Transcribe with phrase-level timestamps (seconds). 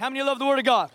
[0.00, 0.90] How many love the Word of God?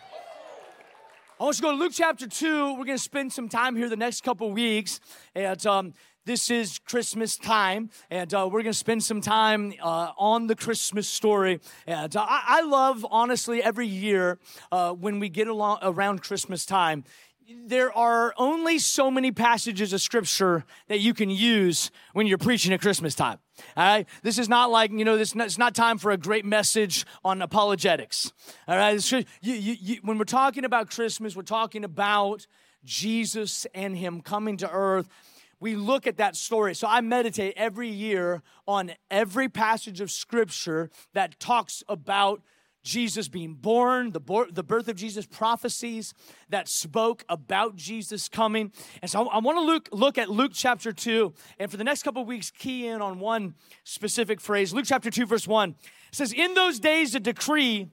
[1.39, 2.73] I want you to go to Luke chapter 2.
[2.73, 4.99] We're going to spend some time here the next couple weeks.
[5.35, 5.93] And um,
[6.25, 7.91] this is Christmas time.
[8.09, 11.59] And uh, we're going to spend some time uh, on the Christmas story.
[11.85, 14.39] And uh, I, I, love, honestly, every year
[14.71, 17.03] uh, when we get along around Christmas time,
[17.67, 22.73] there are only so many passages of scripture that you can use when you're preaching
[22.73, 23.39] at Christmas time.
[23.77, 26.45] All right, this is not like you know, this it's not time for a great
[26.45, 28.33] message on apologetics.
[28.67, 32.47] All right, you, you, you, when we're talking about Christmas, we're talking about
[32.83, 35.07] Jesus and Him coming to earth.
[35.59, 36.75] We look at that story.
[36.75, 42.41] So I meditate every year on every passage of scripture that talks about
[42.85, 46.13] Jesus being born, the, bo- the birth of Jesus, prophecies
[46.49, 48.71] that spoke about Jesus coming.
[49.01, 51.33] And so I, I want to look, look at Luke chapter 2.
[51.59, 54.73] And for the next couple weeks, key in on one specific phrase.
[54.73, 55.75] Luke chapter 2, verse 1
[56.11, 57.89] says, In those days, a decree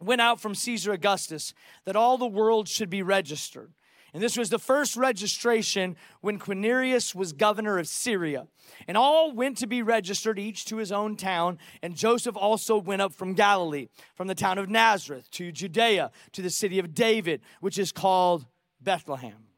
[0.00, 1.52] went out from Caesar Augustus
[1.84, 3.72] that all the world should be registered.
[4.12, 8.46] And this was the first registration when Quirinius was governor of Syria.
[8.88, 11.58] And all went to be registered, each to his own town.
[11.82, 16.42] And Joseph also went up from Galilee, from the town of Nazareth to Judea, to
[16.42, 18.46] the city of David, which is called
[18.80, 19.49] Bethlehem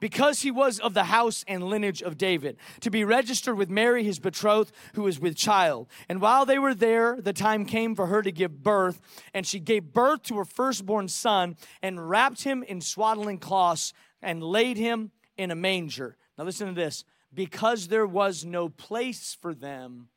[0.00, 4.02] because he was of the house and lineage of David, to be registered with Mary,
[4.02, 5.88] his betrothed, who was with child.
[6.08, 9.00] And while they were there, the time came for her to give birth,
[9.32, 13.92] and she gave birth to her firstborn son, and wrapped him in swaddling cloths,
[14.22, 16.16] and laid him in a manger.
[16.36, 20.08] Now, listen to this because there was no place for them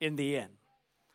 [0.00, 0.48] in the inn.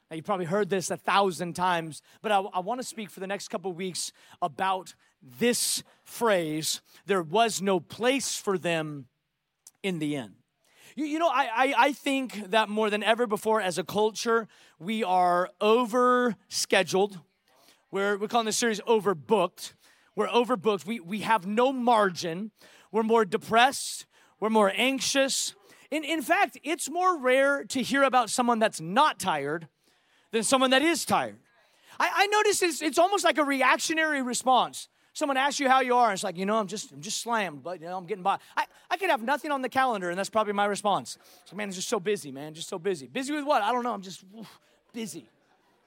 [0.09, 3.19] Now, you've probably heard this a thousand times, but I, I want to speak for
[3.19, 9.07] the next couple weeks about this phrase there was no place for them
[9.81, 10.33] in the end.
[10.95, 14.47] You, you know, I, I, I think that more than ever before as a culture,
[14.79, 17.19] we are over scheduled.
[17.91, 19.73] We're, we're calling this series overbooked.
[20.15, 20.85] We're overbooked.
[20.85, 22.51] We, we have no margin.
[22.91, 24.05] We're more depressed.
[24.39, 25.55] We're more anxious.
[25.91, 29.67] In, in fact, it's more rare to hear about someone that's not tired
[30.31, 31.37] than someone that is tired.
[31.99, 34.89] I, I notice it's, it's almost like a reactionary response.
[35.17, 37.17] Someone asks you how you are, and it's like, you know, I'm just, I'm just
[37.21, 38.37] slammed, but you know, I'm getting by.
[38.55, 41.17] I, I could have nothing on the calendar, and that's probably my response.
[41.45, 43.07] So, man, it's just so busy, man, just so busy.
[43.07, 43.63] Busy with what?
[43.63, 43.95] I don't know.
[43.95, 44.47] I'm just oof,
[44.93, 45.27] busy,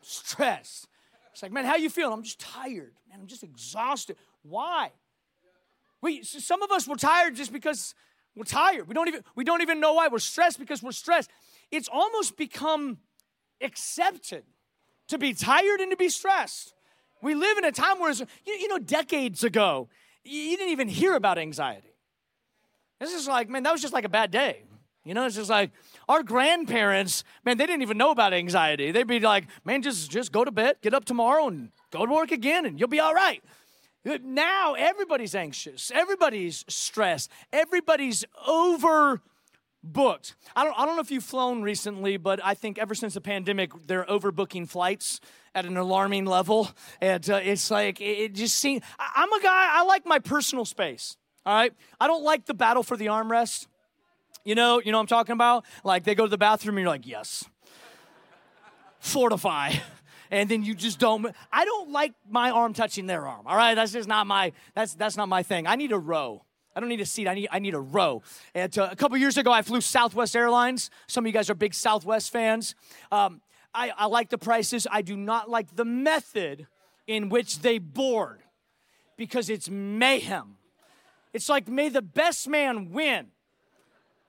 [0.03, 0.89] stressed.
[1.31, 2.13] It's like, man, how you feeling?
[2.13, 3.21] I'm just tired, man.
[3.21, 4.17] I'm just exhausted.
[4.43, 4.91] Why?
[6.03, 7.95] We, some of us were tired just because
[8.35, 8.89] we're tired.
[8.89, 10.09] We don't even, we don't even know why.
[10.09, 11.31] We're stressed because we're stressed.
[11.71, 12.99] It's almost become
[13.61, 14.43] accepted
[15.07, 16.75] to be tired and to be stressed.
[17.23, 18.13] We live in a time where,
[18.47, 19.89] you, know, decades ago,
[20.25, 21.95] you didn't even hear about anxiety.
[22.99, 24.65] This is like, man, that was just like a bad day.
[25.05, 25.71] You know, it's just like
[26.09, 28.91] our grandparents, man, they didn't even know about anxiety.
[28.91, 32.13] They'd be like, man, just, just go to bed, get up tomorrow, and go to
[32.13, 33.43] work again, and you'll be all right.
[34.05, 39.21] Now everybody's anxious, everybody's stressed, everybody's over
[39.83, 40.37] booked.
[40.57, 43.21] I don't, I don't know if you've flown recently, but I think ever since the
[43.21, 45.21] pandemic, they're overbooking flights
[45.55, 46.71] at an alarming level.
[47.01, 50.65] And uh, it's like, it, it just seems, I'm a guy, I like my personal
[50.65, 51.17] space.
[51.45, 51.73] All right.
[52.01, 53.67] I don't like the battle for the armrest.
[54.45, 55.65] You know, you know what I'm talking about?
[55.85, 57.45] Like they go to the bathroom and you're like, yes.
[58.99, 59.73] Fortify.
[60.33, 63.49] And then you just don't I don't like my arm touching their arm.
[63.49, 63.75] All right?
[63.75, 65.67] That's just not my that's that's not my thing.
[65.67, 66.45] I need a row.
[66.75, 67.27] I don't need a seat.
[67.27, 68.23] I need, I need a row.
[68.55, 70.91] And uh, a couple years ago, I flew Southwest Airlines.
[71.09, 72.77] Some of you guys are big Southwest fans.
[73.11, 73.41] Um,
[73.75, 74.87] I, I like the prices.
[74.91, 76.67] I do not like the method
[77.07, 78.41] in which they board
[79.17, 80.57] because it's mayhem.
[81.33, 83.29] It's like, may the best man win.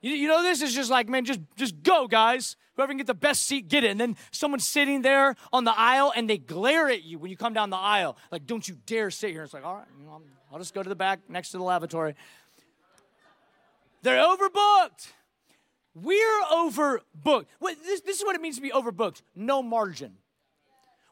[0.00, 2.56] You, you know, this is just like, man, just, just go, guys.
[2.74, 3.90] Whoever can get the best seat, get it.
[3.90, 7.36] And then someone's sitting there on the aisle and they glare at you when you
[7.36, 8.16] come down the aisle.
[8.30, 9.42] Like, don't you dare sit here.
[9.42, 10.22] It's like, all right, you know,
[10.52, 12.14] I'll just go to the back next to the lavatory.
[14.02, 15.12] They're overbooked.
[15.94, 17.46] We're overbooked.
[17.60, 20.14] This, this is what it means to be overbooked no margin.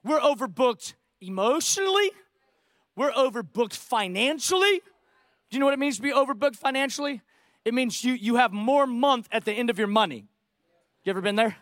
[0.02, 2.10] We're overbooked emotionally,
[2.96, 4.80] we're overbooked financially.
[5.50, 7.22] Do you know what it means to be overbooked financially?
[7.64, 10.28] It means you, you have more month at the end of your money.
[11.04, 11.56] You ever been there?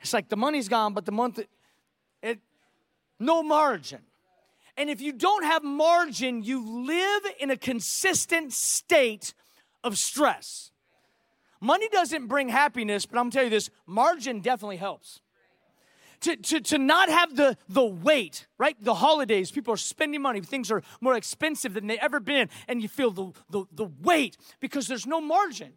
[0.00, 1.38] It's like the money's gone, but the month,
[2.22, 2.40] it,
[3.20, 4.00] no margin.
[4.76, 9.32] And if you don't have margin, you live in a consistent state
[9.84, 10.71] of stress.
[11.62, 15.20] Money doesn't bring happiness, but I'm gonna tell you this margin definitely helps.
[16.22, 18.76] To, to, to not have the, the weight, right?
[18.80, 22.82] The holidays, people are spending money, things are more expensive than they ever been, and
[22.82, 25.74] you feel the, the, the weight because there's no margin.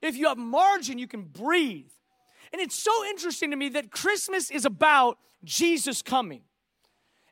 [0.00, 1.90] If you have margin, you can breathe.
[2.52, 6.42] And it's so interesting to me that Christmas is about Jesus coming.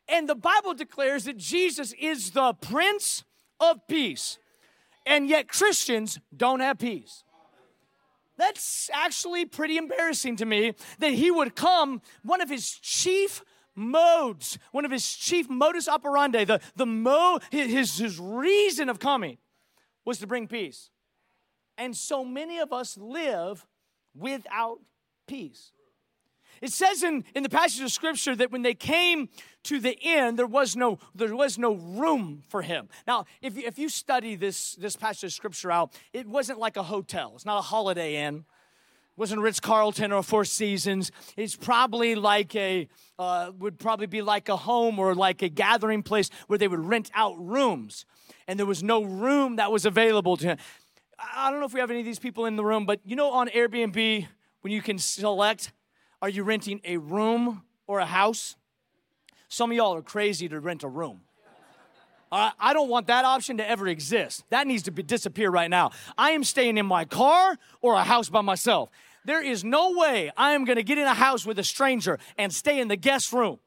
[0.09, 3.23] And the Bible declares that Jesus is the Prince
[3.61, 4.37] of Peace.
[5.05, 7.23] And yet Christians don't have peace.
[8.37, 13.43] That's actually pretty embarrassing to me that he would come, one of his chief
[13.75, 19.37] modes, one of his chief modus operandi, the, the mo, his, his reason of coming
[20.05, 20.89] was to bring peace.
[21.77, 23.65] And so many of us live
[24.15, 24.79] without
[25.27, 25.71] peace.
[26.61, 29.29] It says in, in the passage of scripture that when they came
[29.63, 32.89] to the inn, there was no, there was no room for him.
[33.07, 36.77] Now, if you, if you study this, this passage of scripture out, it wasn't like
[36.77, 37.33] a hotel.
[37.35, 38.37] It's not a holiday inn.
[39.15, 41.11] It wasn't Ritz Carlton or Four Seasons.
[41.37, 42.87] It's probably like a,
[43.17, 46.85] uh, would probably be like a home or like a gathering place where they would
[46.85, 48.05] rent out rooms.
[48.47, 50.57] And there was no room that was available to him.
[51.17, 53.15] I don't know if we have any of these people in the room, but you
[53.15, 54.27] know on Airbnb,
[54.61, 55.71] when you can select,
[56.21, 58.55] are you renting a room or a house?
[59.47, 61.21] Some of y'all are crazy to rent a room.
[62.31, 64.43] I don't want that option to ever exist.
[64.49, 65.91] That needs to be, disappear right now.
[66.17, 68.89] I am staying in my car or a house by myself.
[69.23, 72.19] There is no way I am going to get in a house with a stranger
[72.37, 73.59] and stay in the guest room.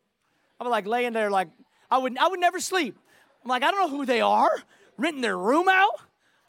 [0.61, 1.49] I'm like laying there, like
[1.91, 2.99] I would, I would never sleep.
[3.43, 4.63] I'm like, I don't know who they are,
[4.99, 6.01] renting their room out.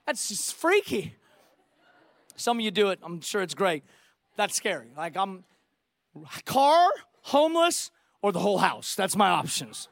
[0.06, 1.16] That's just freaky.
[2.36, 3.00] Some of you do it.
[3.02, 3.84] I'm sure it's great.
[4.36, 4.92] That's scary.
[4.98, 5.44] Like I'm
[6.46, 6.90] car,
[7.24, 8.96] homeless, or the whole house.
[8.96, 9.88] That's my options.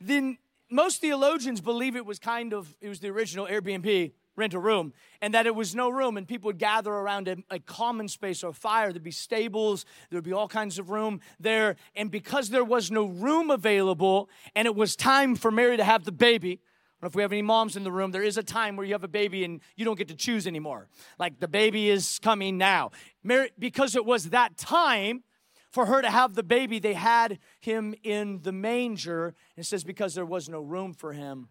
[0.00, 0.38] Then
[0.70, 4.92] most theologians believe it was kind of it was the original Airbnb rent a room
[5.22, 8.42] and that it was no room and people would gather around a, a, common space
[8.42, 12.64] or fire there'd be stables there'd be all kinds of room there and because there
[12.64, 16.60] was no room available and it was time for mary to have the baby
[17.02, 19.04] if we have any moms in the room, there is a time where you have
[19.04, 20.88] a baby and you don't get to choose anymore.
[21.18, 22.92] Like the baby is coming now.
[23.22, 25.22] Mary, because it was that time
[25.70, 29.34] for her to have the baby, they had him in the manger.
[29.56, 31.48] It says, because there was no room for him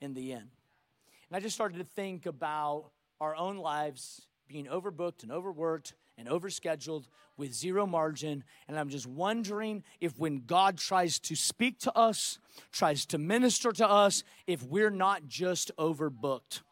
[0.00, 0.48] in the inn.
[1.28, 2.90] And I just started to think about
[3.20, 7.04] our own lives being overbooked and overworked and overscheduled
[7.38, 8.44] with zero margin.
[8.66, 12.38] And I'm just wondering if when God tries to speak to us,
[12.72, 16.62] tries to minister to us, if we're not just overbooked.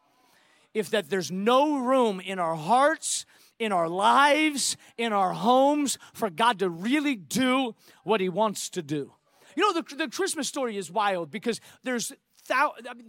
[0.73, 3.25] If that there's no room in our hearts,
[3.57, 7.73] in our lives, in our homes for God to really do
[8.03, 9.13] what He wants to do.
[9.55, 12.11] You know, the, the Christmas story is wild because there's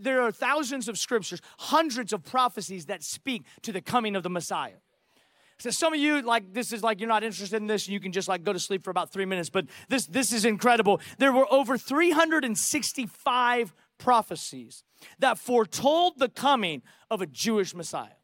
[0.00, 4.30] there are thousands of scriptures, hundreds of prophecies that speak to the coming of the
[4.30, 4.78] Messiah.
[5.60, 8.00] So some of you like this is like you're not interested in this and you
[8.00, 11.00] can just like go to sleep for about 3 minutes but this this is incredible.
[11.18, 14.84] There were over 365 prophecies
[15.18, 18.14] that foretold the coming of a Jewish Messiah.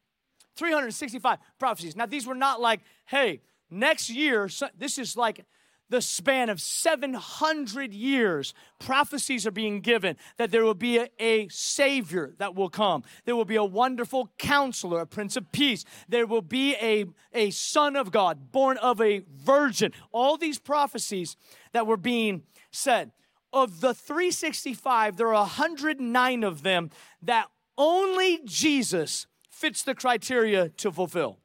[0.55, 1.95] 365 prophecies.
[1.97, 5.45] Now these were not like hey, next year this is like
[5.89, 11.47] the span of 700 years, prophecies are being given that there will be a, a,
[11.49, 13.03] Savior that will come.
[13.25, 15.85] There will be a wonderful counselor, a Prince of Peace.
[16.07, 19.91] There will be a, a Son of God, born of a virgin.
[20.11, 21.35] All these prophecies
[21.71, 23.11] that were being said.
[23.53, 26.89] Of the 365, there are 109 of them
[27.21, 27.47] that
[27.77, 31.39] only Jesus fits the criteria to fulfill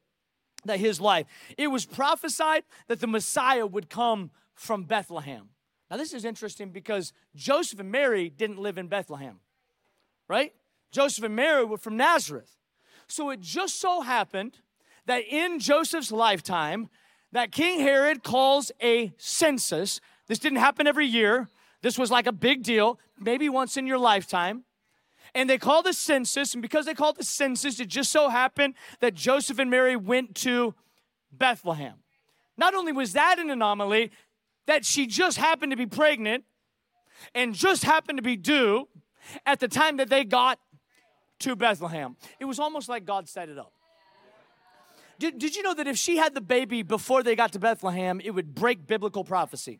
[0.64, 1.26] that his life.
[1.56, 5.50] It was prophesied that the Messiah would come from Bethlehem.
[5.90, 9.40] Now, this is interesting because Joseph and Mary didn't live in Bethlehem,
[10.28, 10.52] right?
[10.92, 12.56] Joseph and Mary were from Nazareth.
[13.08, 14.58] So it just so happened
[15.06, 16.88] that in Joseph's lifetime,
[17.32, 20.00] that King Herod calls a census.
[20.28, 21.48] This didn't happen every year.
[21.82, 24.64] This was like a big deal, maybe once in your lifetime
[25.34, 26.54] and they called the census.
[26.54, 30.34] And because they called the census, it just so happened that Joseph and Mary went
[30.36, 30.74] to
[31.32, 31.94] Bethlehem.
[32.56, 34.10] Not only was that an anomaly,
[34.66, 36.44] that she just happened to be pregnant
[37.34, 38.88] and just happened to be due
[39.46, 40.58] at the time that they got
[41.40, 42.16] to Bethlehem.
[42.38, 43.72] It was almost like God set it up.
[45.18, 48.20] Did, did you know that if she had the baby before they got to Bethlehem,
[48.24, 49.78] it would break biblical prophecy?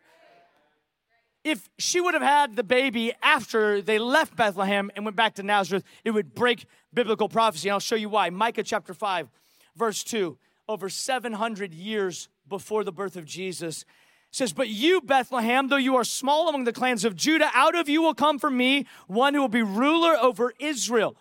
[1.45, 5.43] If she would have had the baby after they left Bethlehem and went back to
[5.43, 7.69] Nazareth, it would break biblical prophecy.
[7.69, 8.31] And I'll show you why.
[8.31, 9.29] Micah chapter 5,
[9.75, 10.37] verse 2,
[10.69, 13.85] over 700 years before the birth of Jesus,
[14.31, 17.89] says, But you, Bethlehem, though you are small among the clans of Judah, out of
[17.89, 21.17] you will come for me one who will be ruler over Israel.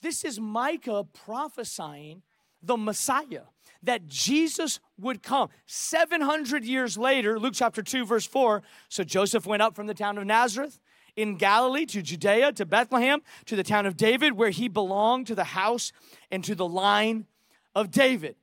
[0.00, 2.22] This is Micah prophesying
[2.62, 3.42] the Messiah
[3.82, 5.48] that Jesus would come.
[5.66, 8.62] 700 years later, Luke chapter 2, verse 4.
[8.88, 10.80] So Joseph went up from the town of Nazareth
[11.16, 15.34] in Galilee to Judea to Bethlehem to the town of David, where he belonged to
[15.34, 15.92] the house
[16.30, 17.26] and to the line
[17.74, 18.36] of David.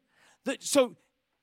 [0.59, 0.95] so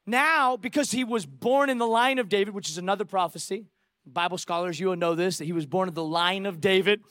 [0.06, 3.66] now, because he was born in the line of David, which is another prophecy,
[4.04, 7.02] Bible scholars, you will know this, that he was born of the line of David.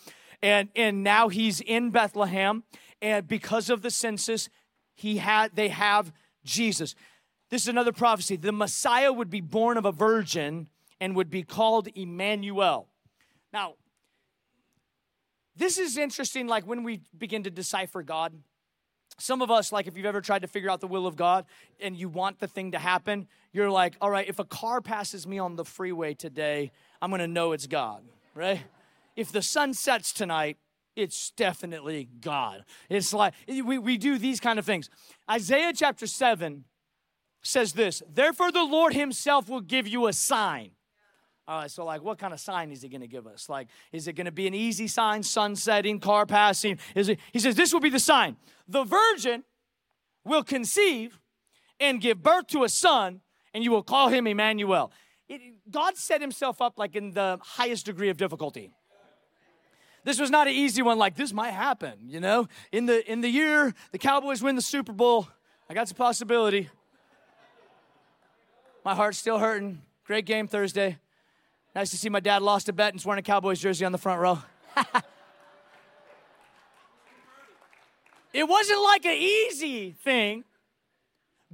[0.44, 2.64] And, and now he's in Bethlehem.
[3.02, 4.50] And because of the census,
[4.94, 6.12] he had they have
[6.44, 6.96] Jesus.
[7.50, 8.36] This is another prophecy.
[8.36, 10.68] The Messiah would be born of a virgin
[11.00, 12.88] and would be called Emmanuel.
[13.52, 13.76] Now,
[15.56, 18.34] this is interesting, like when we begin to decipher God.
[19.18, 21.46] Some of us, like if you've ever tried to figure out the will of God
[21.80, 25.28] and you want the thing to happen, you're like, all right, if a car passes
[25.28, 26.72] me on the freeway today,
[27.02, 28.62] I'm gonna know it's God, right?
[29.16, 30.58] If the sun sets tonight,
[30.96, 32.66] it's definitely God.
[32.90, 34.90] It's like we, we do these kind of things.
[35.30, 36.66] Isaiah chapter 7
[37.42, 40.72] says this Therefore, the Lord Himself will give you a sign.
[41.48, 43.50] All right, so like, what kind of sign is he going to give us?
[43.50, 46.78] Like, is it going to be an easy sign, sun setting, car passing?
[46.96, 47.20] Is it?
[47.34, 48.38] He says, this will be the sign.
[48.68, 49.44] The virgin
[50.24, 51.20] will conceive
[51.80, 53.22] and give birth to a son,
[53.54, 54.92] and you will call him Emmanuel.
[55.28, 58.72] It, God set himself up like in the highest degree of difficulty.
[60.04, 60.98] This was not an easy one.
[60.98, 62.48] Like this might happen, you know.
[62.72, 65.28] In the in the year the Cowboys win the Super Bowl,
[65.70, 66.70] I got some possibility.
[68.84, 69.82] My heart's still hurting.
[70.06, 70.98] Great game Thursday.
[71.76, 73.92] Nice to see my dad lost a bet and is wearing a Cowboys jersey on
[73.92, 74.40] the front row.
[78.34, 80.44] it wasn't like an easy thing.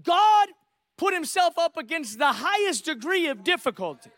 [0.01, 0.47] God
[0.95, 4.09] put himself up against the highest degree of difficulty.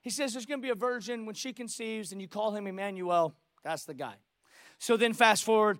[0.00, 2.66] He says there's going to be a virgin when she conceives and you call him
[2.66, 3.34] Emmanuel.
[3.62, 4.14] That's the guy.
[4.78, 5.78] So then, fast forward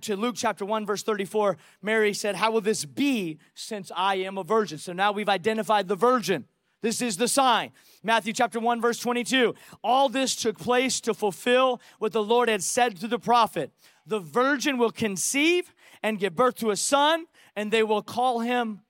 [0.00, 1.56] to Luke chapter 1, verse 34.
[1.80, 4.78] Mary said, How will this be since I am a virgin?
[4.78, 6.46] So now we've identified the virgin.
[6.80, 7.70] This is the sign.
[8.02, 9.54] Matthew chapter 1 verse 22.
[9.84, 13.70] All this took place to fulfill what the Lord had said to the prophet.
[14.04, 18.80] The virgin will conceive and give birth to a son and they will call him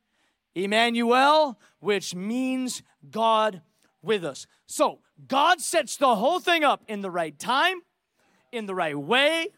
[0.54, 3.60] Emmanuel, which means God
[4.02, 4.46] with us.
[4.66, 7.80] So, God sets the whole thing up in the right time,
[8.50, 9.48] in the right way,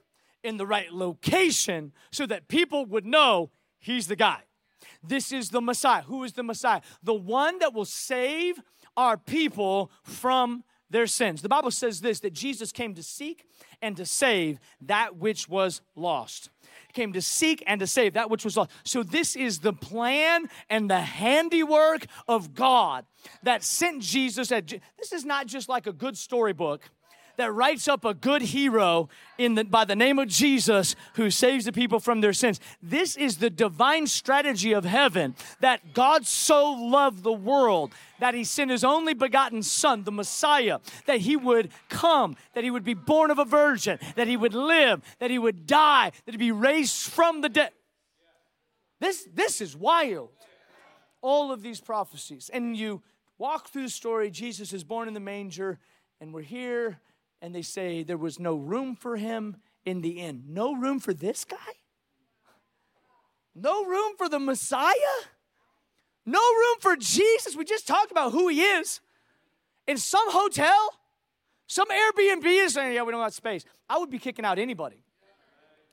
[0.43, 4.43] in the right location so that people would know he's the guy.
[5.03, 6.03] This is the Messiah.
[6.03, 6.83] Who is the Messiah?
[7.03, 8.61] The one that will save
[8.97, 11.43] our people from their sins.
[11.43, 13.47] The Bible says this that Jesus came to seek
[13.83, 16.51] and to save that which was lost.
[16.93, 18.71] Came to seek and to save that which was lost.
[18.85, 23.05] So, this is the plan and the handiwork of God
[23.43, 24.53] that sent Jesus.
[24.53, 26.89] At, this is not just like a good storybook
[27.37, 31.65] that writes up a good hero in the, by the name of Jesus who saves
[31.65, 32.61] the people from their sins.
[32.83, 38.45] This is the divine strategy of heaven that God so loved the world that he
[38.45, 42.95] sent his only begotten son, the Messiah, that he would come, that he would be
[42.95, 46.53] born of a virgin, that he would live, that he would die, that he'd be
[46.53, 47.71] raised from the dead.
[49.01, 50.31] This, this is wild.
[51.21, 52.51] All of these prophecies.
[52.53, 53.03] And you
[53.39, 55.79] walk through the story, Jesus is born in the manger,
[56.21, 57.01] and we're here
[57.45, 60.45] and they say there was no room for him in the inn.
[60.49, 61.57] No room for this guy?
[63.55, 64.95] No room for the Messiah?
[66.25, 67.55] No room for Jesus?
[67.55, 69.03] We just talked about who he is.
[69.87, 70.95] In some hotel,
[71.67, 73.67] some Airbnb is saying, yeah, we don't have space.
[73.91, 75.05] I would be kicking out anybody.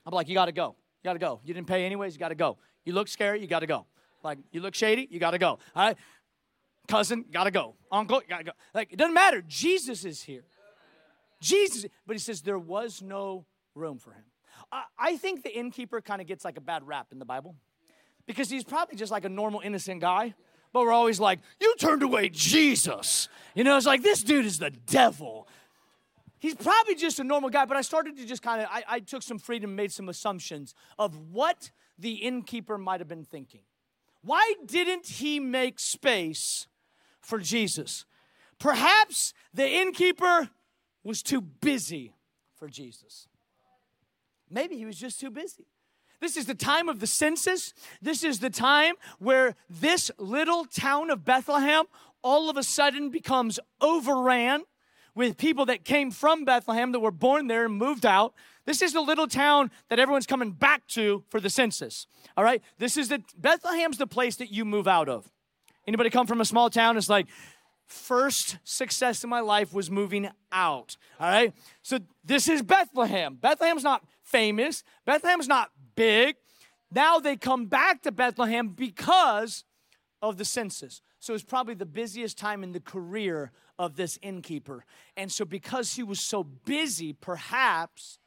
[0.06, 0.78] I'm like, you gotta go.
[1.04, 1.42] You gotta go.
[1.44, 2.60] You didn't pay anyways, you gotta go.
[2.86, 3.86] You look scary, you gotta go.
[4.24, 5.50] Like, you look shady, you gotta go.
[5.50, 5.98] All right?
[6.88, 7.76] Cousin, gotta go.
[7.92, 8.52] Uncle, gotta go.
[8.74, 9.44] Like, it doesn't matter.
[9.46, 10.46] Jesus is here.
[11.42, 13.46] Jesus, but he says there was no
[13.76, 14.24] room for him.
[14.72, 17.56] I, I think the innkeeper kind of gets like a bad rap in the Bible
[18.26, 20.36] because he's probably just like a normal, innocent guy.
[20.74, 23.28] But we're always like, you turned away Jesus.
[23.56, 25.50] You know, it's like, this dude is the devil.
[26.40, 29.00] He's probably just a normal guy, but I started to just kind of, I, I
[29.00, 33.62] took some freedom, made some assumptions of what the innkeeper might have been thinking.
[34.24, 36.68] Why didn't he make space
[37.20, 38.06] for Jesus?
[38.58, 40.50] Perhaps the innkeeper
[41.04, 42.14] was too busy
[42.56, 43.28] for Jesus.
[44.50, 45.66] Maybe he was just too busy.
[46.20, 47.74] This is the time of the census.
[48.02, 51.86] This is the time where this little town of Bethlehem
[52.22, 54.64] all of a sudden becomes overran
[55.16, 58.34] with people that came from Bethlehem that were born there and moved out.
[58.66, 62.06] This is the little town that everyone's coming back to for the census.
[62.38, 62.62] All right?
[62.78, 65.30] This is the Bethlehem's the place that you move out of.
[65.88, 66.96] Anybody come from a small town?
[66.96, 67.26] It's like,
[67.92, 70.98] first success in my life was moving out.
[71.20, 71.54] All right?
[71.82, 73.36] So this is Bethlehem.
[73.36, 76.36] Bethlehem's not famous, Bethlehem's not big.
[76.94, 79.64] Now they come back to Bethlehem because
[80.22, 81.02] of the census.
[81.20, 84.86] So it's probably the busiest time in the career of this innkeeper.
[85.16, 88.20] And so, because he was so busy, perhaps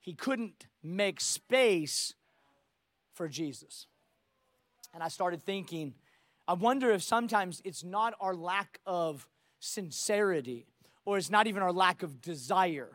[0.00, 2.14] he couldn't make space
[3.12, 3.86] for Jesus.
[4.92, 5.94] And I started thinking,
[6.46, 9.28] I wonder if sometimes it's not our lack of
[9.60, 10.66] sincerity
[11.06, 12.90] or it's not even our lack of desire.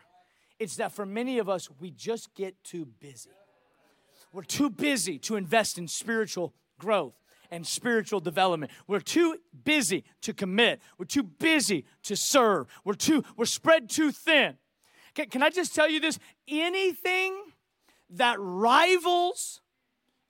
[0.60, 3.30] It's that for many of us, we just get too busy.
[4.32, 7.14] We're too busy to invest in spiritual growth
[7.50, 8.72] and spiritual development.
[8.88, 10.82] We're too busy to commit.
[10.98, 12.68] We're too busy to serve.
[12.84, 14.58] We're too we're spread too thin.
[15.16, 16.20] Can, can I just tell you this?
[16.48, 17.36] Anything
[18.12, 19.62] that rivals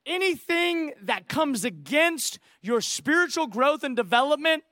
[0.09, 4.63] anything that comes against your spiritual growth and development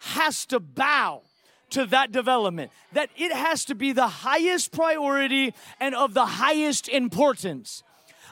[0.00, 1.22] has to bow
[1.70, 6.88] to that development, that it has to be the highest priority and of the highest
[6.88, 7.82] importance.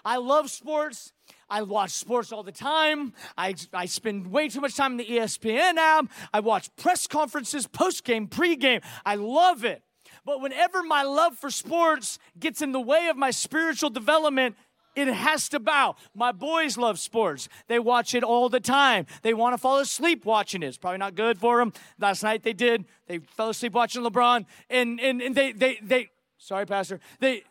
[0.05, 1.13] I love sports.
[1.49, 3.13] I watch sports all the time.
[3.37, 6.07] I, I spend way too much time in the ESPN app.
[6.33, 8.81] I watch press conferences, post game, pre game.
[9.05, 9.83] I love it.
[10.25, 14.57] But whenever my love for sports gets in the way of my spiritual development,
[14.97, 15.95] it has to bow.
[16.15, 17.49] My boys love sports.
[17.69, 19.07] They watch it all the time.
[19.23, 20.67] They want to fall asleep watching it.
[20.67, 21.73] It's probably not good for them.
[22.01, 22.87] Last night they did.
[23.07, 24.47] They fell asleep watching LeBron.
[24.71, 26.99] And, and, and they, they, they, sorry, Pastor.
[27.21, 27.45] They,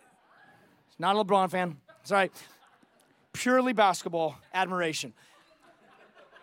[0.97, 1.77] not a LeBron fan.
[2.03, 2.31] Sorry.
[3.31, 5.13] Purely basketball admiration.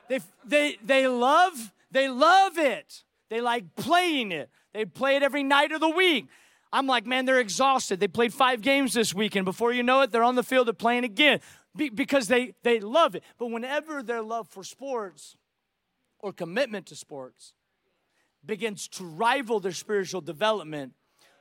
[0.08, 3.02] They, they, they love, they love it.
[3.28, 4.50] They like playing it.
[4.72, 6.26] They play it every night of the week.
[6.72, 8.00] I'm like, man, they're exhausted.
[8.00, 9.44] They played five games this weekend.
[9.44, 11.40] Before you know it, they're on the field, they're playing again
[11.76, 13.22] Be- because they, they love it.
[13.38, 15.36] But whenever their love for sports
[16.18, 17.52] or commitment to sports
[18.44, 20.94] begins to rival their spiritual development,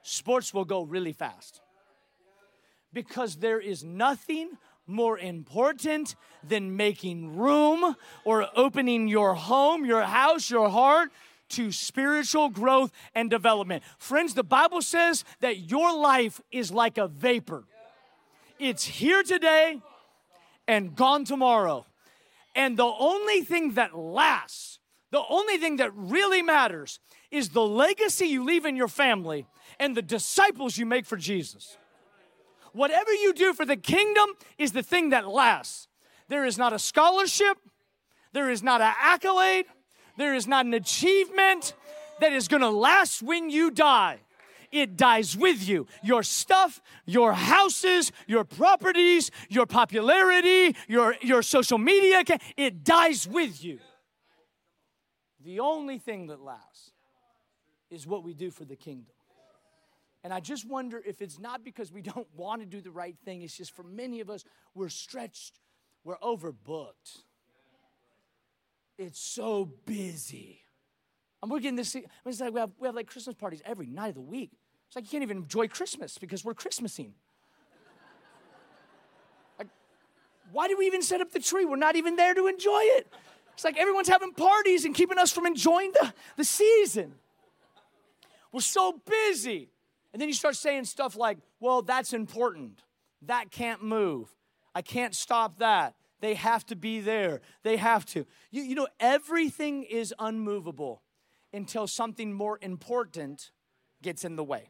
[0.04, 1.62] sports will go really fast.
[2.94, 7.96] Because there is nothing more important than making room
[8.26, 11.12] or opening your home, your house, your heart
[11.52, 13.84] to spiritual growth and development.
[13.98, 17.66] Friends, the Bible says that your life is like a vapor.
[18.60, 19.82] It's here today
[20.68, 21.86] and gone tomorrow.
[22.56, 24.80] And the only thing that lasts,
[25.12, 27.00] the only thing that really matters
[27.32, 29.48] is the legacy you leave in your family
[29.80, 31.78] and the disciples you make for Jesus.
[32.74, 35.88] Whatever you do for the kingdom is the thing that lasts.
[36.28, 37.58] There is not a scholarship,
[38.32, 39.66] there is not an accolade,
[40.22, 41.74] there is not an achievement
[42.20, 44.20] that is going to last when you die.
[44.72, 45.88] It dies with you.
[46.02, 52.24] Your stuff, your houses, your properties, your popularity, your, your social media,
[52.56, 53.80] it dies with you.
[55.44, 56.92] The only thing that lasts
[57.90, 59.14] is what we do for the kingdom.
[60.24, 63.16] And I just wonder if it's not because we don't want to do the right
[63.26, 65.60] thing, it's just for many of us, we're stretched,
[66.04, 67.24] we're overbooked.
[69.02, 70.62] It's so busy.
[71.42, 71.96] And we're getting this.
[71.96, 74.52] It's like we have, we have like Christmas parties every night of the week.
[74.88, 77.10] It's like you can't even enjoy Christmas because we're Christmasing.
[79.58, 79.70] like,
[80.52, 81.66] why do we even set up the tree?
[81.66, 83.12] We're not even there to enjoy it.
[83.56, 87.16] It's like everyone's having parties and keeping us from enjoying the, the season.
[88.52, 89.72] We're so busy.
[90.14, 92.84] And then you start saying stuff like, well, that's important.
[93.24, 94.30] That can't move.
[94.76, 95.96] I can't stop that.
[96.22, 97.42] They have to be there.
[97.64, 98.26] They have to.
[98.52, 101.02] You, you know, everything is unmovable
[101.52, 103.52] until something more important
[104.02, 104.70] gets in the way.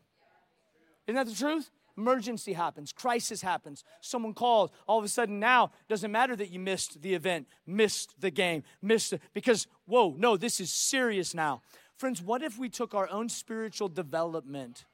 [1.07, 1.69] Isn't that the truth?
[1.97, 4.71] Emergency happens, crisis happens, someone calls.
[4.87, 8.63] All of a sudden, now doesn't matter that you missed the event, missed the game,
[8.81, 11.61] missed it, because, whoa, no, this is serious now.
[11.97, 14.85] Friends, what if we took our own spiritual development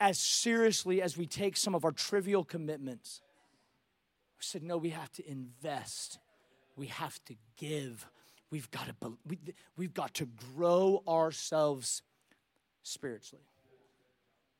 [0.00, 3.22] as seriously as we take some of our trivial commitments?
[4.42, 6.18] We said, no, we have to invest.
[6.74, 8.04] We have to give.
[8.50, 9.38] We've got to, we,
[9.76, 10.26] we've got to
[10.56, 12.02] grow ourselves
[12.82, 13.44] spiritually.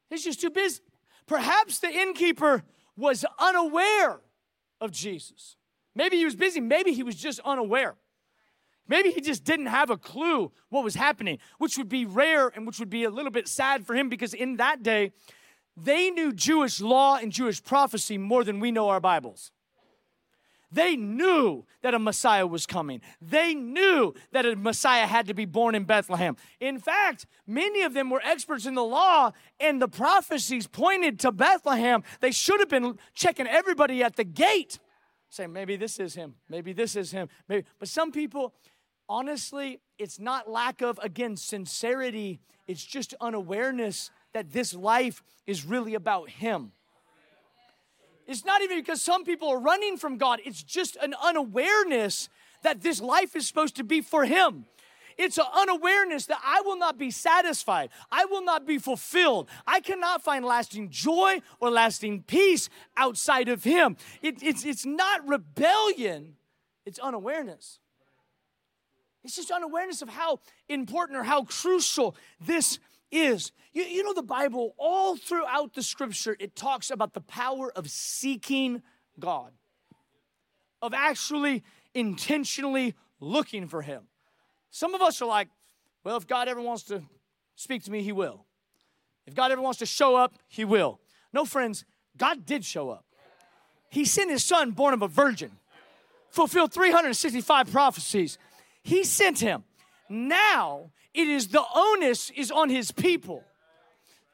[0.08, 0.82] He's just too busy.
[1.26, 2.62] Perhaps the innkeeper
[2.96, 4.20] was unaware
[4.80, 5.56] of Jesus.
[5.96, 6.60] Maybe he was busy.
[6.60, 7.96] Maybe he was just unaware.
[8.86, 12.68] Maybe he just didn't have a clue what was happening, which would be rare and
[12.68, 15.10] which would be a little bit sad for him because in that day,
[15.76, 19.50] they knew Jewish law and Jewish prophecy more than we know our Bibles.
[20.72, 23.02] They knew that a Messiah was coming.
[23.20, 26.36] They knew that a Messiah had to be born in Bethlehem.
[26.60, 31.32] In fact, many of them were experts in the law, and the prophecies pointed to
[31.32, 32.02] Bethlehem.
[32.20, 34.78] They should have been checking everybody at the gate,
[35.28, 37.28] saying, maybe this is him, maybe this is him.
[37.48, 37.66] Maybe.
[37.78, 38.54] But some people,
[39.08, 45.94] honestly, it's not lack of, again, sincerity, it's just unawareness that this life is really
[45.94, 46.72] about him.
[48.32, 52.30] It's not even because some people are running from God, it's just an unawareness
[52.62, 54.64] that this life is supposed to be for Him.
[55.18, 57.90] It's an unawareness that I will not be satisfied.
[58.10, 59.50] I will not be fulfilled.
[59.66, 63.98] I cannot find lasting joy or lasting peace outside of Him.
[64.22, 66.36] It, it's, it's not rebellion,
[66.86, 67.80] it's unawareness.
[69.24, 70.40] It's just unawareness of how
[70.70, 72.78] important or how crucial this
[73.12, 73.52] is.
[73.72, 77.90] You, you know, the Bible, all throughout the scripture, it talks about the power of
[77.90, 78.82] seeking
[79.18, 79.52] God,
[80.80, 81.62] of actually
[81.94, 84.04] intentionally looking for Him.
[84.70, 85.48] Some of us are like,
[86.04, 87.02] well, if God ever wants to
[87.54, 88.46] speak to me, He will.
[89.26, 91.00] If God ever wants to show up, He will.
[91.32, 91.84] No, friends,
[92.16, 93.04] God did show up.
[93.90, 95.52] He sent His Son, born of a virgin,
[96.30, 98.38] fulfilled 365 prophecies.
[98.82, 99.64] He sent Him.
[100.08, 103.44] Now it is the onus is on His people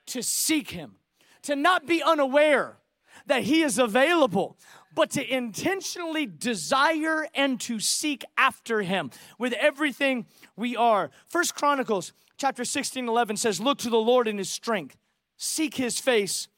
[0.06, 0.96] to seek Him,
[1.42, 2.78] to not be unaware
[3.26, 4.56] that He is available,
[4.98, 11.12] but to intentionally desire and to seek after him with everything we are.
[11.28, 14.96] First Chronicles chapter 16 11 says, Look to the Lord in his strength,
[15.36, 16.48] seek his face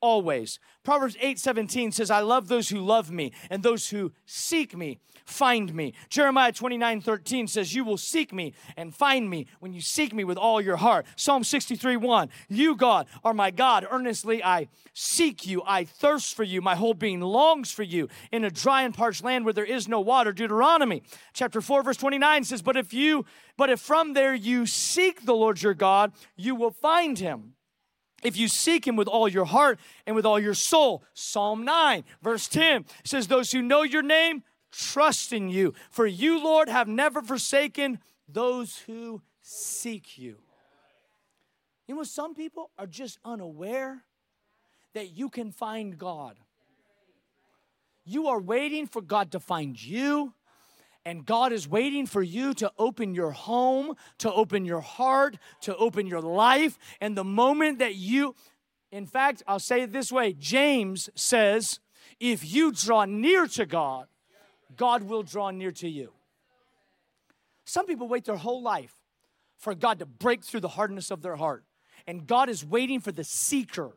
[0.00, 0.58] always.
[0.84, 5.00] Proverbs 8 17 says, I love those who love me, and those who seek me
[5.26, 5.92] find me.
[6.08, 10.24] Jeremiah 29 13 says, You will seek me and find me when you seek me
[10.24, 11.06] with all your heart.
[11.16, 13.86] Psalm 63 1, You, God, are my God.
[13.90, 15.62] Earnestly I seek you.
[15.66, 16.60] I thirst for you.
[16.60, 19.88] My whole being longs for you in a dry and parched land where there is
[19.88, 20.32] no water.
[20.32, 23.24] Deuteronomy chapter 4, verse 29 says, But if you,
[23.56, 27.54] but if from there you seek the Lord your God, you will find him
[28.22, 31.02] if you seek him with all your heart and with all your soul.
[31.14, 35.74] Psalm 9, verse 10 says, Those who know your name trust in you.
[35.90, 40.36] For you, Lord, have never forsaken those who seek you.
[41.86, 44.04] You know, some people are just unaware
[44.94, 46.36] that you can find God.
[48.04, 50.34] You are waiting for God to find you.
[51.08, 55.74] And God is waiting for you to open your home, to open your heart, to
[55.74, 56.78] open your life.
[57.00, 58.34] And the moment that you,
[58.92, 61.80] in fact, I'll say it this way James says,
[62.20, 64.06] if you draw near to God,
[64.76, 66.12] God will draw near to you.
[67.64, 68.92] Some people wait their whole life
[69.56, 71.64] for God to break through the hardness of their heart.
[72.06, 73.92] And God is waiting for the seeker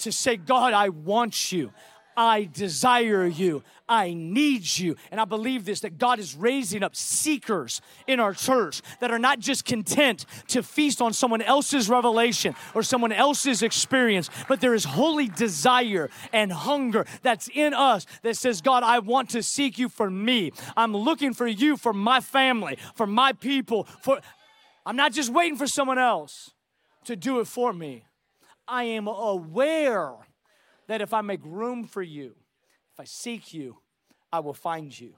[0.00, 1.72] to say, God, I want you.
[2.16, 3.62] I desire you.
[3.88, 4.96] I need you.
[5.10, 9.18] And I believe this that God is raising up seekers in our church that are
[9.18, 14.74] not just content to feast on someone else's revelation or someone else's experience, but there
[14.74, 19.78] is holy desire and hunger that's in us that says, God, I want to seek
[19.78, 20.52] you for me.
[20.76, 24.20] I'm looking for you for my family, for my people, for
[24.86, 26.52] I'm not just waiting for someone else
[27.04, 28.04] to do it for me.
[28.68, 30.14] I am aware
[30.88, 32.34] that if I make room for you,
[32.92, 33.78] if I seek you,
[34.32, 35.14] I will find you.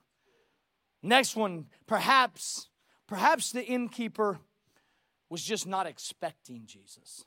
[1.02, 2.68] Next one, perhaps,
[3.06, 4.38] perhaps the innkeeper
[5.30, 7.24] was just not expecting Jesus.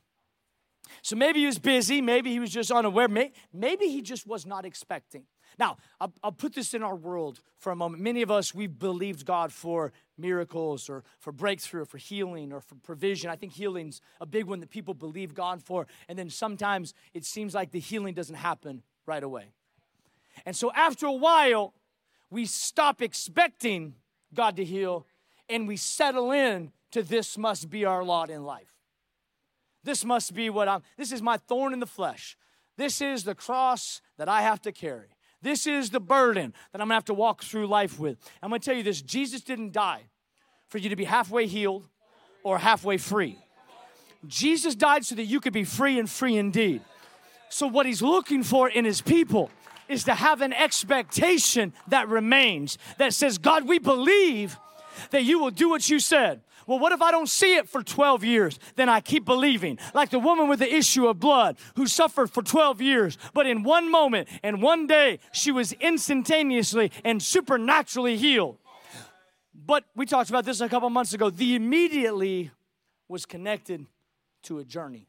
[1.02, 4.66] So maybe he was busy, maybe he was just unaware, maybe he just was not
[4.66, 5.26] expecting.
[5.60, 8.02] Now, I'll, I'll, put this in our world for a moment.
[8.02, 12.62] Many of us, we've believed God for miracles or for breakthrough or for healing or
[12.62, 13.30] for provision.
[13.30, 15.88] I think healing's a big one that people believe God for.
[16.08, 19.52] And then sometimes it seems like the healing doesn't happen right away.
[20.46, 21.74] And so after a while,
[22.30, 23.96] we stop expecting
[24.34, 25.06] God to heal
[25.50, 28.74] and we settle in to this must be our lot in life.
[29.84, 32.38] This must be what I'm, this is my thorn in the flesh.
[32.78, 35.10] This is the cross that I have to carry.
[35.42, 38.18] This is the burden that I'm gonna have to walk through life with.
[38.42, 40.04] I'm gonna tell you this Jesus didn't die
[40.68, 41.88] for you to be halfway healed
[42.44, 43.38] or halfway free.
[44.28, 46.82] Jesus died so that you could be free and free indeed.
[47.50, 49.50] So, what he's looking for in his people
[49.90, 54.58] is to have an expectation that remains that says, God, we believe
[55.10, 56.42] that you will do what you said.
[56.68, 58.60] Well, what if I don't see it for 12 years?
[58.76, 59.78] Then I keep believing.
[59.94, 63.64] Like the woman with the issue of blood who suffered for 12 years, but in
[63.64, 68.58] one moment and one day, she was instantaneously and supernaturally healed.
[69.54, 71.30] But we talked about this a couple months ago.
[71.30, 72.52] The immediately
[73.08, 73.86] was connected
[74.44, 75.08] to a journey.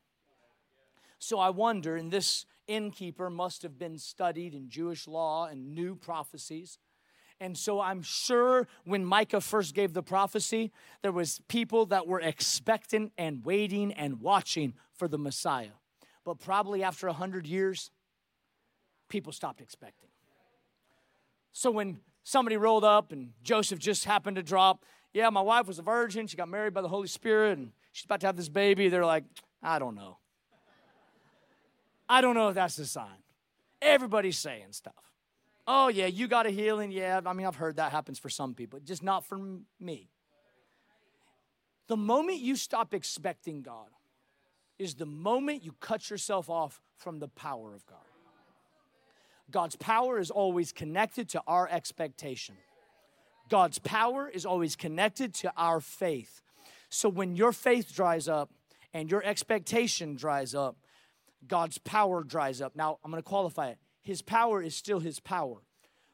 [1.19, 5.95] So I wonder, and this innkeeper must have been studied in Jewish law and knew
[5.95, 6.79] prophecies.
[7.43, 10.71] And so I'm sure when Micah first gave the prophecy,
[11.03, 15.75] there was people that were expectant and waiting and watching for the Messiah.
[16.25, 17.91] But probably after a hundred years,
[19.09, 20.09] people stopped expecting.
[21.53, 25.81] So when somebody rolled up and Joseph just happened to drop, yeah, my wife was
[25.81, 28.49] a virgin, she got married by the Holy Spirit, and she's about to have this
[28.49, 29.25] baby, they're like,
[29.61, 30.19] I don't know.
[32.09, 33.19] I don't know if that's the sign.
[33.81, 35.12] Everybody's saying stuff.
[35.75, 36.93] Oh, yeah, you got a healing.
[36.93, 39.39] Yeah, I mean, I've heard that happens for some people, just not for
[39.81, 40.11] me.
[41.89, 43.89] The moment you stop expecting God
[44.79, 48.05] is the moment you cut yourself off from the power of God.
[49.51, 52.57] God's power is always connected to our expectation.
[53.49, 56.43] God's power is always connected to our faith.
[56.91, 58.51] So when your faith dries up
[58.93, 60.77] and your expectation dries up,
[61.49, 62.77] God's power dries up.
[62.77, 63.79] Now, I'm going to qualify it.
[64.03, 65.59] His power is still His power.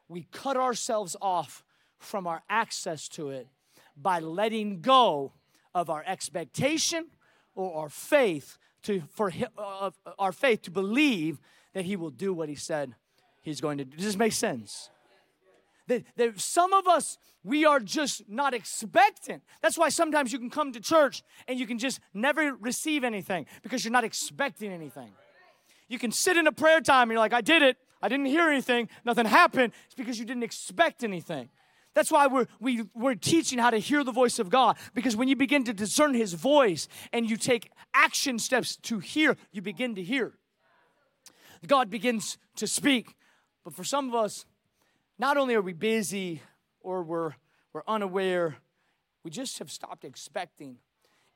[0.08, 1.64] We cut ourselves off
[1.98, 3.48] from our access to it
[3.96, 5.32] by letting go
[5.74, 7.06] of our expectation
[7.54, 11.40] or our faith to for uh, our faith to believe
[11.72, 12.94] that He will do what He said
[13.42, 13.96] He's going to do.
[13.96, 14.90] Does this make sense?
[15.86, 19.42] That, that some of us, we are just not expectant.
[19.62, 23.46] That's why sometimes you can come to church and you can just never receive anything
[23.62, 25.12] because you're not expecting anything.
[25.88, 27.76] You can sit in a prayer time and you're like, I did it.
[28.00, 28.88] I didn't hear anything.
[29.04, 29.72] Nothing happened.
[29.86, 31.48] It's because you didn't expect anything.
[31.94, 34.76] That's why we're, we, we're teaching how to hear the voice of God.
[34.94, 39.36] Because when you begin to discern His voice and you take action steps to hear,
[39.50, 40.34] you begin to hear.
[41.66, 43.16] God begins to speak.
[43.64, 44.44] But for some of us,
[45.18, 46.42] not only are we busy
[46.80, 47.32] or we're,
[47.72, 48.58] we're unaware,
[49.24, 50.76] we just have stopped expecting.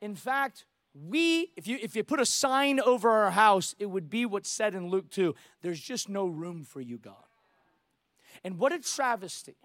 [0.00, 4.10] In fact, we, if you, if you put a sign over our house, it would
[4.10, 7.14] be what's said in Luke 2 there's just no room for you, God.
[8.44, 9.56] And what a travesty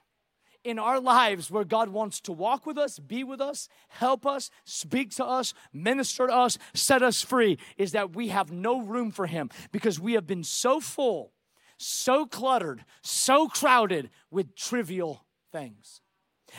[0.63, 4.50] in our lives where God wants to walk with us, be with us, help us,
[4.66, 9.12] speak to us, minister to us, set us free is that we have no room
[9.12, 11.32] for Him because we have been so full,
[11.78, 16.02] so cluttered, so crowded with trivial things.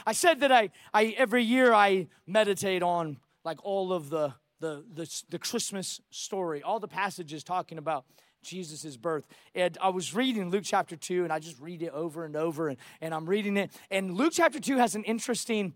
[0.07, 4.85] I said that I, I every year I meditate on like all of the the,
[4.93, 8.05] the, the Christmas story, all the passages talking about
[8.43, 9.27] Jesus' birth.
[9.55, 12.69] And I was reading Luke chapter 2, and I just read it over and over,
[12.69, 13.71] and, and I'm reading it.
[13.91, 15.75] And Luke chapter 2 has an interesting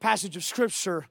[0.00, 1.06] passage of scripture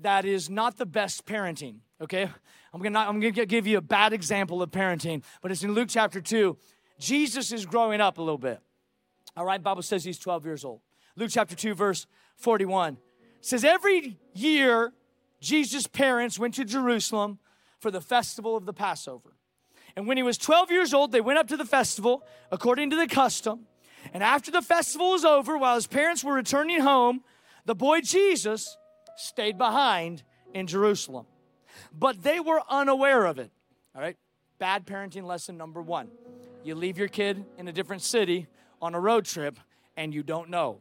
[0.00, 2.28] that is not the best parenting, okay?
[2.72, 5.88] I'm gonna, I'm gonna give you a bad example of parenting, but it's in Luke
[5.90, 6.56] chapter 2.
[6.98, 8.60] Jesus is growing up a little bit.
[9.36, 10.80] All right, Bible says he's 12 years old.
[11.16, 12.98] Luke chapter 2, verse 41
[13.40, 14.92] says, Every year
[15.40, 17.38] Jesus' parents went to Jerusalem
[17.78, 19.34] for the festival of the Passover.
[19.96, 22.96] And when he was 12 years old, they went up to the festival according to
[22.96, 23.66] the custom.
[24.12, 27.22] And after the festival was over, while his parents were returning home,
[27.64, 28.76] the boy Jesus
[29.16, 30.22] stayed behind
[30.54, 31.26] in Jerusalem.
[31.92, 33.50] But they were unaware of it.
[33.94, 34.16] All right?
[34.58, 36.08] Bad parenting lesson number one.
[36.62, 38.46] You leave your kid in a different city
[38.80, 39.58] on a road trip
[39.96, 40.80] and you don't know.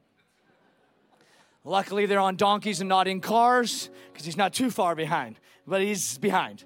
[1.64, 5.82] Luckily, they're on donkeys and not in cars because he's not too far behind, but
[5.82, 6.64] he's behind.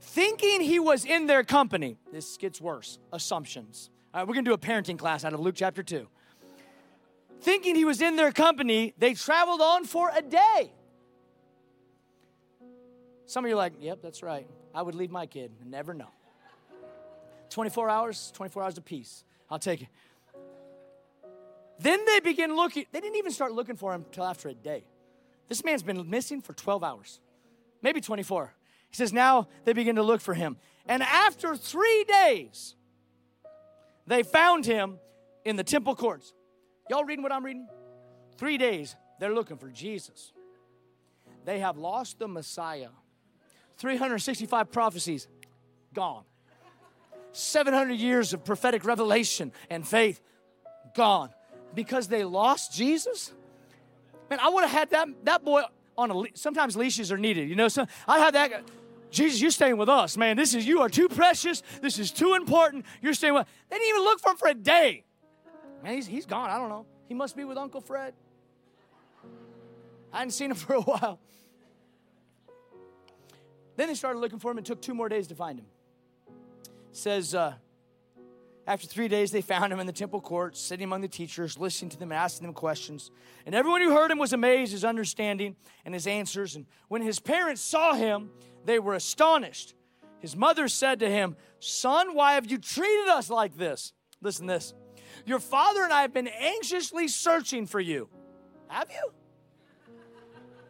[0.00, 2.98] Thinking he was in their company, this gets worse.
[3.12, 3.90] Assumptions.
[4.12, 6.06] All right, we're going to do a parenting class out of Luke chapter 2.
[7.40, 10.72] Thinking he was in their company, they traveled on for a day.
[13.26, 14.46] Some of you are like, yep, that's right.
[14.74, 16.10] I would leave my kid never know.
[17.50, 19.24] 24 hours, 24 hours peace.
[19.50, 19.88] I'll take it.
[21.78, 22.86] Then they begin looking.
[22.92, 24.84] They didn't even start looking for him until after a day.
[25.48, 27.20] This man's been missing for 12 hours,
[27.82, 28.52] maybe 24.
[28.90, 30.56] He says, now they begin to look for him.
[30.86, 32.74] And after three days,
[34.06, 34.98] they found him
[35.44, 36.32] in the temple courts.
[36.88, 37.68] Y'all reading what I'm reading?
[38.38, 40.32] Three days, they're looking for Jesus.
[41.44, 42.88] They have lost the Messiah.
[43.78, 45.28] 365 prophecies,
[45.92, 46.24] gone.
[47.32, 50.20] 700 years of prophetic revelation and faith,
[50.94, 51.30] gone
[51.74, 53.32] because they lost Jesus?
[54.30, 55.62] Man, I would have had that, that boy
[55.96, 57.48] on a sometimes leashes are needed.
[57.48, 58.64] You know, so I had that.
[59.10, 60.36] Jesus, you're staying with us, man.
[60.36, 61.62] This is you are too precious.
[61.80, 62.84] This is too important.
[63.00, 63.46] You're staying with.
[63.70, 65.04] They didn't even look for him for a day.
[65.82, 66.50] Man, he's, he's gone.
[66.50, 66.86] I don't know.
[67.08, 68.14] He must be with Uncle Fred.
[70.12, 71.20] I hadn't seen him for a while.
[73.76, 74.58] Then they started looking for him.
[74.58, 75.66] It took two more days to find him.
[76.92, 77.54] Says, uh,
[78.66, 81.90] after three days, they found him in the temple courts, sitting among the teachers, listening
[81.90, 83.12] to them, and asking them questions.
[83.44, 86.56] And everyone who heard him was amazed at his understanding and his answers.
[86.56, 88.30] And when his parents saw him,
[88.64, 89.74] they were astonished.
[90.18, 93.92] His mother said to him, Son, why have you treated us like this?
[94.20, 94.74] Listen this.
[95.24, 98.08] Your father and I have been anxiously searching for you.
[98.66, 99.12] Have you?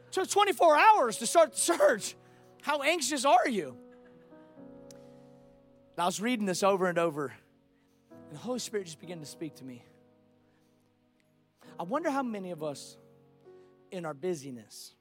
[0.06, 2.14] It took 24 hours to start the search.
[2.60, 3.78] How anxious are you?
[5.96, 7.32] I was reading this over and over
[8.36, 9.82] the Holy Spirit just began to speak to me.
[11.80, 12.98] I wonder how many of us
[13.90, 14.94] in our busyness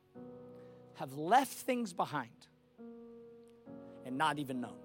[0.93, 2.29] have left things behind
[4.05, 4.77] and not even known.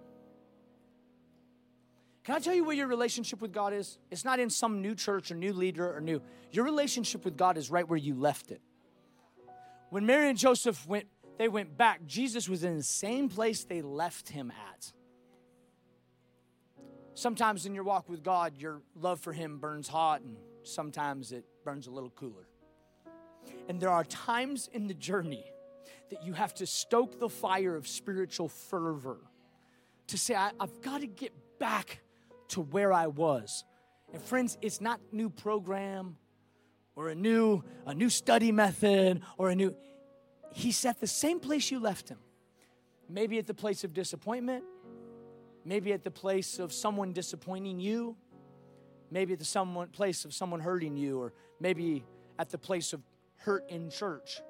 [2.25, 3.99] Can I tell you where your relationship with God is?
[4.11, 6.21] It's not in some new church or new leader or new.
[6.51, 8.61] Your relationship with God is right where you left it.
[9.91, 11.07] When Mary and Joseph went,
[11.39, 14.93] they went back, Jesus was in the same place they left him at.
[17.21, 21.45] Sometimes in your walk with God, your love for Him burns hot, and sometimes it
[21.67, 22.49] burns a little cooler.
[23.69, 25.45] And there are times in the journey
[26.09, 29.19] that you have to stoke the fire of spiritual fervor
[30.07, 32.01] to say, I, have got to get back
[32.49, 33.65] to where I was.
[34.15, 36.17] And friends, it's not new program
[36.97, 39.77] or a new a new study method or a new
[40.55, 42.19] he's at the same place you left him.
[43.11, 44.65] Maybe at the place of disappointment,
[45.65, 48.17] maybe at the place of someone disappointing you,
[49.11, 52.05] maybe at the someone place of someone hurting you or maybe
[52.39, 53.03] at the place of
[53.37, 54.41] hurt in church.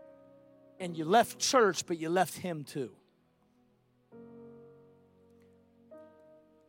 [0.78, 2.90] And you left church, but you left him too.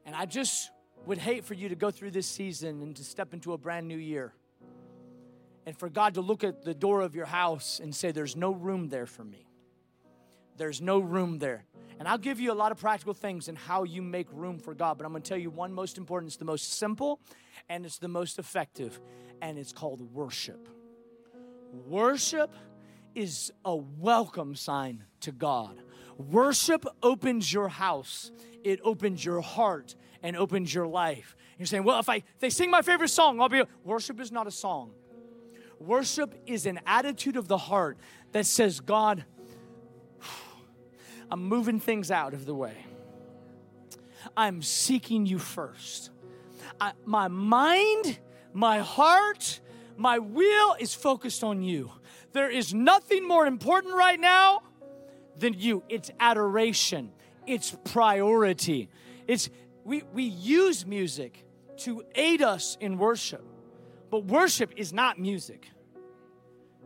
[0.06, 0.72] And I just
[1.06, 3.88] would hate for you to go through this season and to step into a brand
[3.88, 4.34] new year.
[5.66, 8.52] And for God to look at the door of your house and say, There's no
[8.52, 9.48] room there for me.
[10.58, 11.66] There's no room there.
[12.02, 14.74] And I'll give you a lot of practical things in how you make room for
[14.74, 17.20] God, but I'm gonna tell you one most important, it's the most simple
[17.70, 19.00] and it's the most effective,
[19.40, 20.68] and it's called worship.
[21.86, 22.50] Worship
[23.14, 25.84] is a welcome sign to God.
[26.18, 28.32] Worship opens your house,
[28.64, 31.36] it opens your heart, and opens your life.
[31.60, 34.32] You're saying, well, if I if they sing my favorite song, I'll be worship is
[34.32, 34.90] not a song.
[35.80, 38.00] Worship is an attitude of the heart
[38.32, 39.26] that says, God,
[41.32, 42.76] I'm moving things out of the way.
[44.36, 46.12] I'm seeking you first.
[46.80, 48.20] I, my mind,
[48.54, 49.62] my heart,
[49.96, 51.92] my will is focused on you.
[52.34, 54.64] There is nothing more important right now
[55.38, 55.84] than you.
[55.88, 57.12] It's adoration,
[57.48, 58.90] it's priority.
[59.26, 59.50] It's
[59.84, 61.46] we, we use music
[61.78, 63.44] to aid us in worship,
[64.12, 65.68] but worship is not music.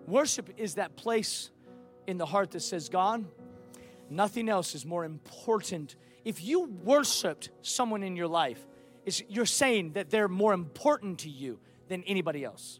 [0.07, 1.49] Worship is that place
[2.07, 3.25] in the heart that says, God,
[4.09, 5.95] nothing else is more important.
[6.23, 8.65] If you worshiped someone in your life,
[9.27, 12.79] you're saying that they're more important to you than anybody else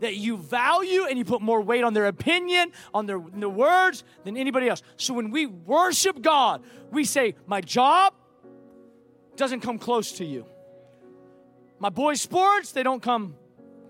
[0.00, 4.04] that you value and you put more weight on their opinion, on their, their words
[4.24, 4.82] than anybody else.
[4.96, 8.14] So when we worship God, we say, My job
[9.36, 10.46] doesn't come close to you.
[11.78, 13.36] My boys' sports, they don't come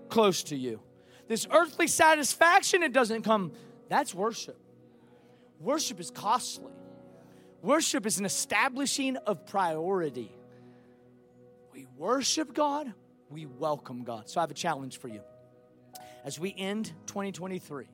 [0.09, 0.81] close to you.
[1.27, 3.51] This earthly satisfaction, it doesn't come.
[3.89, 4.57] That's worship.
[5.59, 6.73] Worship is costly.
[7.61, 10.31] Worship is an establishing of priority.
[11.73, 12.93] We worship God,
[13.29, 14.29] we welcome God.
[14.29, 15.21] So I have a challenge for you
[16.27, 17.87] as we end 2023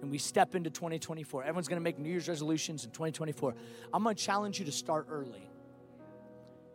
[0.00, 3.54] and we step into 2024, everyone's gonna make New Year's resolutions in 2024.
[3.92, 5.50] I'm gonna challenge you to start early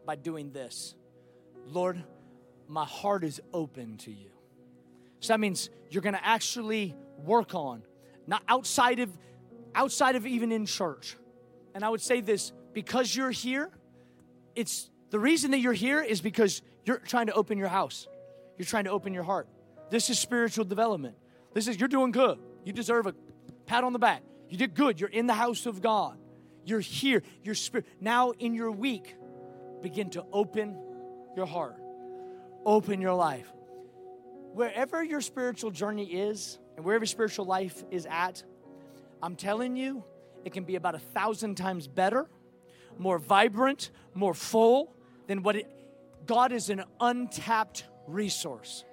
[0.05, 0.95] by doing this
[1.65, 2.03] Lord,
[2.67, 4.31] my heart is open to you.
[5.21, 7.83] So that means you're gonna actually work on,
[8.27, 9.15] not outside of
[9.75, 11.17] outside of even in church.
[11.73, 13.69] And I would say this because you're here,
[14.55, 18.07] it's the reason that you're here is because you're trying to open your house.
[18.57, 19.47] You're trying to open your heart.
[19.89, 21.15] This is spiritual development.
[21.53, 22.39] This is, you're doing good.
[22.63, 23.15] You deserve a
[23.65, 24.23] pat on the back.
[24.49, 24.99] You did good.
[24.99, 26.17] You're in the house of God.
[26.65, 27.23] You're here.
[27.43, 27.85] Your spirit.
[27.99, 29.15] Now in your week,
[29.81, 30.77] begin to open
[31.35, 31.77] your heart,
[32.65, 33.51] open your life.
[34.53, 38.43] Wherever your spiritual journey is and wherever spiritual life is at,
[39.23, 40.03] I'm telling you,
[40.45, 42.27] it can be about a thousand times better,
[42.97, 44.93] more vibrant, more full
[45.27, 45.69] than what it.
[46.25, 48.85] God is an untapped resource.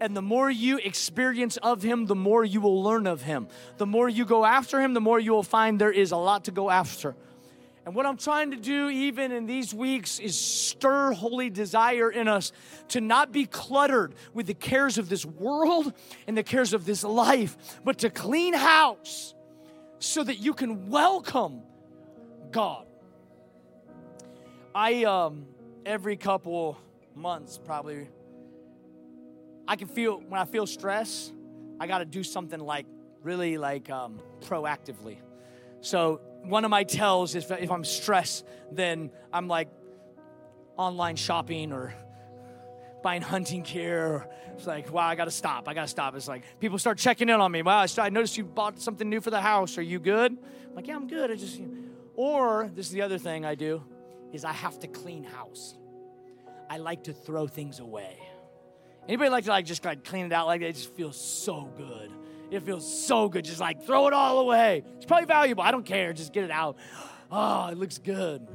[0.00, 3.48] And the more you experience of Him, the more you will learn of Him.
[3.76, 6.44] The more you go after Him, the more you will find there is a lot
[6.44, 7.14] to go after.
[7.86, 12.28] And what I'm trying to do, even in these weeks, is stir holy desire in
[12.28, 12.50] us
[12.88, 15.92] to not be cluttered with the cares of this world
[16.26, 19.34] and the cares of this life, but to clean house
[19.98, 21.62] so that you can welcome
[22.50, 22.86] God.
[24.74, 25.46] I, um,
[25.84, 26.78] every couple
[27.14, 28.08] months, probably
[29.68, 31.32] I can feel when I feel stress,
[31.78, 32.86] I got to do something like
[33.22, 35.18] really like um, proactively.
[35.80, 39.68] So one of my tells is if I'm stressed, then I'm like
[40.76, 41.94] online shopping or
[43.02, 44.26] buying hunting gear.
[44.54, 45.68] It's like, wow, I got to stop.
[45.68, 46.14] I got to stop.
[46.14, 47.62] It's like people start checking in on me.
[47.62, 49.78] Wow, I noticed you bought something new for the house.
[49.78, 50.32] Are you good?
[50.32, 51.30] I'm like, yeah, I'm good.
[51.30, 51.60] I just,
[52.14, 53.82] or this is the other thing I do
[54.32, 55.76] is I have to clean house.
[56.68, 58.18] I like to throw things away.
[59.06, 60.62] Anybody like to like just like clean it out like?
[60.62, 62.10] It just feels so good.
[62.50, 63.44] It feels so good.
[63.44, 64.82] Just like throw it all away.
[64.96, 65.62] It's probably valuable.
[65.62, 66.12] I don't care.
[66.12, 66.76] Just get it out.
[67.30, 68.46] Oh, it looks good.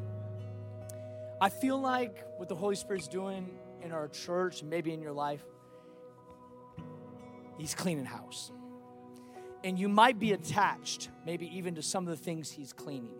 [1.41, 3.49] I feel like what the Holy Spirit's doing
[3.81, 5.43] in our church, maybe in your life,
[7.57, 8.51] He's cleaning house.
[9.65, 13.15] And you might be attached, maybe even to some of the things He's cleaning.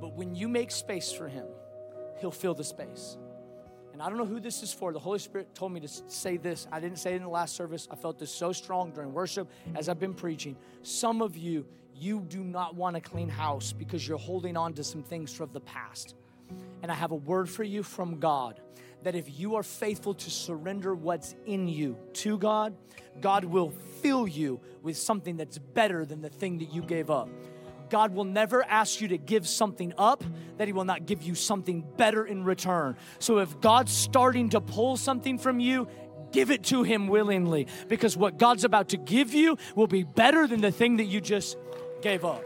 [0.00, 1.46] But when you make space for Him,
[2.20, 3.16] He'll fill the space.
[3.92, 4.92] And I don't know who this is for.
[4.92, 6.66] The Holy Spirit told me to say this.
[6.72, 7.88] I didn't say it in the last service.
[7.90, 10.56] I felt this so strong during worship as I've been preaching.
[10.82, 14.84] Some of you, you do not want a clean house because you're holding on to
[14.84, 16.14] some things from the past.
[16.82, 18.60] And I have a word for you from God
[19.02, 22.74] that if you are faithful to surrender what's in you to God,
[23.20, 23.70] God will
[24.00, 27.28] fill you with something that's better than the thing that you gave up.
[27.92, 30.24] God will never ask you to give something up
[30.56, 32.96] that He will not give you something better in return.
[33.18, 35.86] So if God's starting to pull something from you,
[36.32, 40.46] give it to Him willingly because what God's about to give you will be better
[40.46, 41.58] than the thing that you just
[42.00, 42.42] gave up.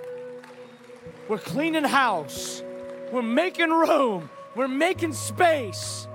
[1.29, 2.65] We're cleaning house,
[3.13, 6.09] we're making room, we're making space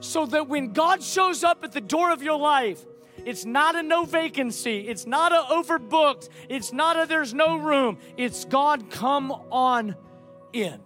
[0.00, 2.84] so that when God shows up at the door of your life,
[3.24, 4.88] it's not a no vacancy.
[4.88, 6.28] It's not a overbooked.
[6.48, 7.98] It's not a there's no room.
[8.16, 9.96] It's God, come on
[10.52, 10.80] in.